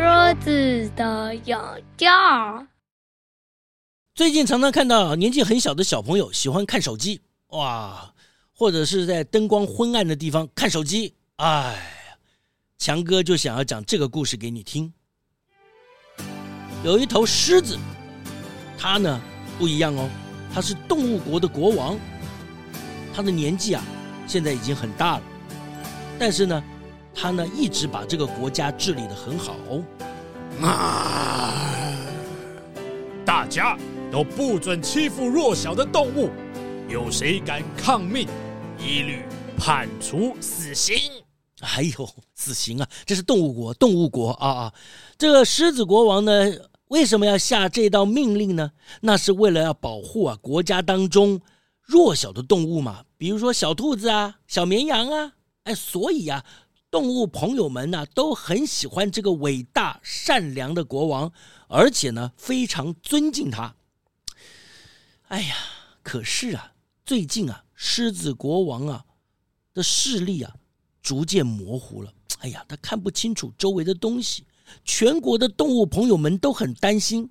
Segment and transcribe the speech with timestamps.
[0.00, 1.58] 桌子的眼
[1.94, 2.08] 镜。
[4.14, 8.10] 最近常常看到年纪很小的小朋友喜欢看手机，哇，
[8.54, 11.14] 或者是在灯光昏暗的地方看手机。
[11.36, 12.08] 哎，
[12.78, 14.90] 强哥就想要讲这个故事给你听。
[16.82, 17.78] 有一头狮子，
[18.78, 19.20] 它呢
[19.58, 20.08] 不一样哦，
[20.54, 21.98] 它是动物国的国王。
[23.14, 23.84] 它的年纪啊，
[24.26, 25.22] 现在已经很大了，
[26.18, 26.64] 但是呢。
[27.22, 29.54] 他呢，一直把这个国家治理的很好。
[30.62, 31.94] 啊！
[33.26, 33.76] 大家
[34.10, 36.30] 都不准欺负弱小的动物，
[36.88, 38.26] 有谁敢抗命，
[38.78, 39.22] 一律
[39.54, 40.96] 判处死刑。
[41.60, 42.88] 哎呦，死刑啊！
[43.04, 44.74] 这是动物国，动物国啊啊！
[45.18, 46.32] 这个狮子国王呢，
[46.88, 48.72] 为什么要下这道命令呢？
[49.02, 51.38] 那是为了要保护啊国家当中
[51.82, 55.32] 弱小的动物嘛，比如说小兔子啊、小绵羊啊。
[55.64, 56.42] 哎，所以啊。
[56.90, 61.32] 动物朋友们呢，都很喜欢这个伟大善良的国王，
[61.68, 63.76] 而且呢，非常尊敬他。
[65.28, 65.54] 哎呀，
[66.02, 66.72] 可是啊，
[67.04, 69.04] 最近啊，狮子国王啊
[69.72, 70.56] 的视力啊
[71.00, 72.12] 逐渐模糊了。
[72.40, 74.44] 哎呀，他看不清楚周围的东西，
[74.84, 77.30] 全国的动物朋友们都很担心。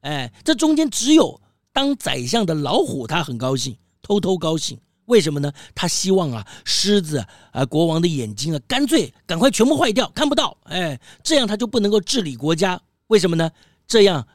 [0.00, 1.40] 哎，这中间只有
[1.72, 4.80] 当宰相的老虎，他很高兴，偷偷高兴。
[5.08, 5.52] 为什么呢？
[5.74, 10.56] 他希望啊，狮子啊，国王的眼睛啊，干脆赶快全部坏掉，看不到。
[10.64, 12.80] 哎，这样他就不能够治理国家。
[13.08, 13.50] 为什么呢？
[13.86, 14.26] 这样，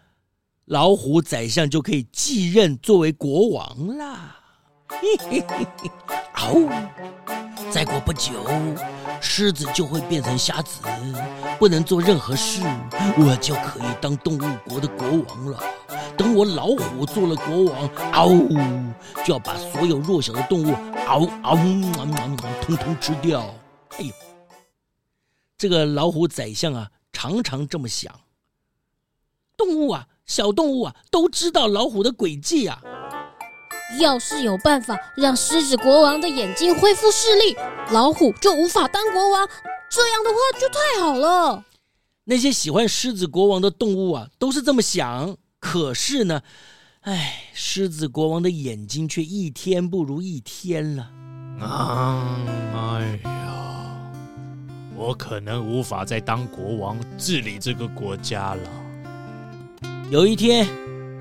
[0.65, 4.37] 老虎宰相就可以继任作为国王啦。
[4.87, 4.97] 嘿
[5.29, 5.91] 嘿嘿嘿，
[6.35, 8.31] 哦，再过不久，
[9.19, 10.79] 狮子就会变成瞎子，
[11.57, 12.61] 不能做任何事，
[13.17, 15.59] 我就可以当动物国的国王了。
[16.15, 18.93] 等我老虎做了国王，嗷、哦，
[19.25, 20.75] 就要把所有弱小的动物，
[21.07, 21.55] 嗷嗷，
[22.61, 23.41] 通通吃掉。
[23.97, 24.11] 哎呦，
[25.57, 28.13] 这个老虎宰相啊，常常这么想。
[29.57, 32.81] 动物啊，小动物啊，都知道老虎的诡计啊。
[33.99, 37.55] 要是有办法让狮子国王的眼睛恢复视力，
[37.91, 39.47] 老虎就无法当国王。
[39.89, 41.63] 这样的话就太好了。
[42.25, 45.35] 那些喜欢狮子国王的动物啊，都是这么想。
[45.59, 46.41] 可是呢，
[47.01, 51.09] 哎，狮子国王的眼睛却一天不如一天了。
[51.59, 52.37] 啊，
[52.73, 54.11] 哎呀，
[54.95, 58.61] 我可能无法再当国王治理这个国家了。
[60.09, 60.67] 有一天，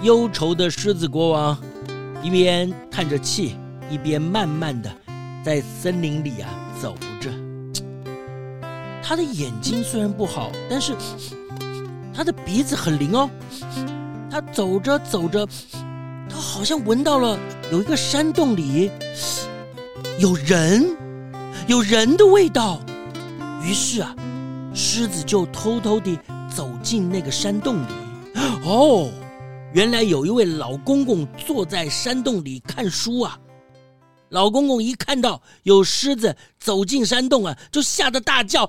[0.03, 1.57] 忧愁的狮子国王
[2.23, 3.57] 一边叹着气，
[3.91, 4.91] 一边慢慢的
[5.45, 6.49] 在森林里啊
[6.81, 7.31] 走着。
[9.03, 10.95] 他的眼睛虽然不好，但是
[12.15, 13.29] 他的鼻子很灵哦。
[14.31, 15.47] 他走着走着，
[16.29, 17.39] 他好像闻到了
[17.71, 18.91] 有一个山洞里
[20.19, 20.97] 有人，
[21.67, 22.81] 有人的味道。
[23.63, 24.15] 于是啊，
[24.73, 26.19] 狮子就偷偷地
[26.49, 27.87] 走进那个山洞里。
[28.65, 29.11] 哦，
[29.73, 33.39] 原来有一位老公公坐在山洞里看书啊。
[34.29, 38.67] 老公公一看到有狮子走进山洞啊，就吓得大叫：“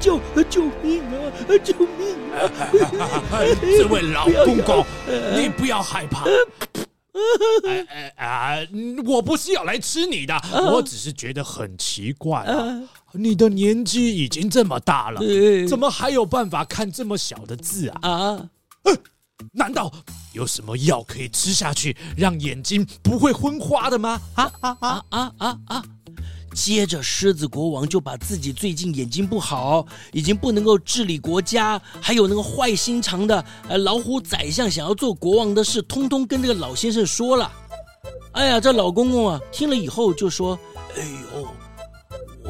[0.00, 0.18] 救
[0.48, 1.32] 救命啊！
[1.62, 2.50] 救命啊！
[3.60, 4.84] ”这位老公公，
[5.34, 6.24] 你不要害怕。
[7.64, 8.68] 哎哎哎！
[9.06, 12.82] 我不是要来吃你的，我只是觉得很奇怪啊。
[13.12, 15.20] 你的年纪已经这么大了，
[15.66, 18.10] 怎么还有办法看这么小的字啊？
[18.10, 18.50] 啊！
[19.52, 19.92] 难道
[20.32, 24.20] 有什么药可以吃下去，让眼睛不会昏花的吗？
[24.34, 25.84] 啊啊啊啊啊啊！
[26.54, 37.52] 接着，狮子国王就把自己最近眼睛不好，已经不能够治理国家，还有那个坏心肠的呃老虎宰相想要做国王的事，通通跟这个老先生说了。
[38.32, 40.58] 哎呀，这老公公啊，听了以后就说
[40.96, 41.02] ：“哎
[41.34, 41.46] 呦。”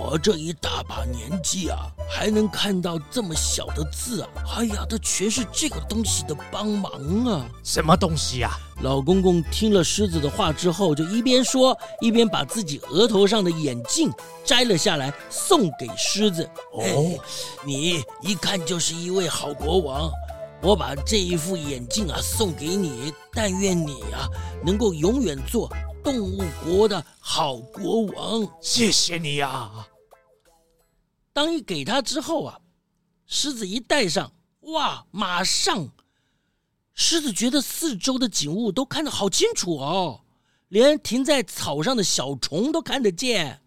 [0.08, 4.28] 我这一大把年纪啊，还能看到这么小的字啊！
[4.56, 6.92] 哎呀，这全是这个东西的帮忙
[7.24, 7.44] 啊！
[7.64, 8.56] 什么东西呀？
[8.82, 14.08] 老公公听了狮子的话之后，就一边说一边把自己额头上的眼镜
[14.44, 16.48] 摘了下来，送给狮子。
[16.72, 17.18] 哦，哎，
[17.64, 20.08] 你一看就是一位好国王，
[20.62, 24.30] 我把这一副眼镜啊送给你，但愿你啊
[24.64, 25.68] 能够永远做
[26.04, 28.46] 动物国的好国王。
[28.60, 29.68] 谢谢你呀！
[31.36, 32.58] 当一给他之后啊，
[33.26, 35.90] 狮子一戴上，哇，马上，
[36.94, 40.22] 狮子觉得四周的景物都看得好清楚哦，
[40.68, 43.60] 连停在草上的小虫都看得见。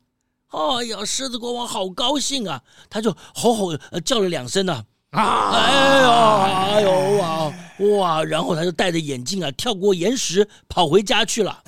[0.47, 7.53] 哎呀，狮子国王好高兴啊，他就吼吼叫了两声呢，啊，哎呦，哎呦哇
[7.99, 11.63] 哇，然后他就戴着眼镜啊，跳过岩石，跑回家去了。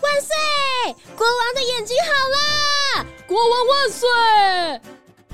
[0.00, 0.34] 万岁！
[1.14, 3.06] 国王的眼睛好了！
[3.32, 4.08] 国王万岁！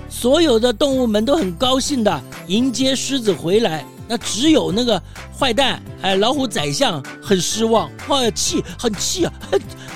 [0.08, 5.02] 所有的动物们都很高兴的迎接狮子回来，那只有那个
[5.38, 9.32] 坏蛋哎，老虎宰相很失望，哎呀，气很气啊，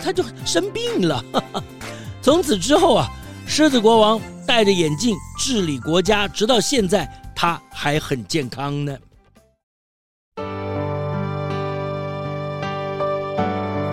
[0.03, 1.25] 他就生病了。
[2.21, 3.09] 从此之后啊，
[3.47, 8.99] 狮子国王戴着眼镜治理国家，直到现在他还很健康呢。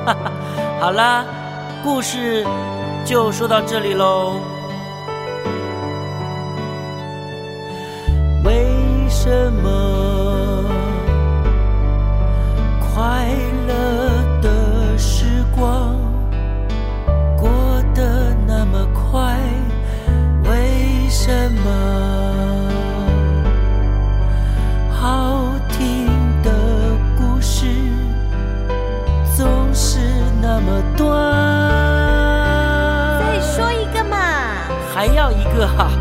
[0.79, 1.23] 好啦，
[1.83, 2.43] 故事
[3.09, 4.39] 就说到这里喽。
[8.43, 8.63] 为
[9.09, 9.88] 什么
[35.59, 35.98] 哥